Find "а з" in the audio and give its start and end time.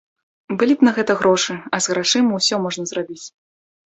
1.77-1.93